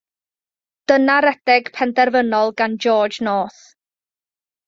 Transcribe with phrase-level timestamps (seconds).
[0.91, 3.61] Dyna redeg penderfynol gan George North.